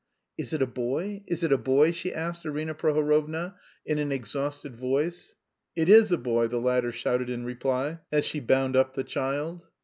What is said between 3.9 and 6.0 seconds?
an exhausted voice. "It